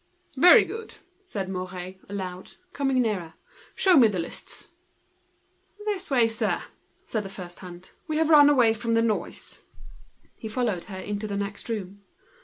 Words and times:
"Very 0.35 0.65
good!" 0.65 0.95
said 1.21 1.47
Mouret, 1.47 1.99
aloud, 2.09 2.53
coming 2.73 3.03
nearer. 3.03 3.35
"Show 3.75 3.97
me 3.97 4.07
the 4.07 4.17
lists." 4.17 4.69
"This 5.85 6.09
way, 6.09 6.27
sir," 6.27 6.63
said 7.03 7.21
the 7.21 7.29
first 7.29 7.59
hand. 7.59 7.91
"We 8.07 8.17
have 8.17 8.31
run 8.31 8.49
away 8.49 8.73
from 8.73 8.95
the 8.95 9.03
noise." 9.03 9.61
He 10.35 10.47
followed 10.47 10.85
her 10.85 10.97
into 10.97 11.27
the 11.27 11.37
next 11.37 11.69
room. 11.69 12.01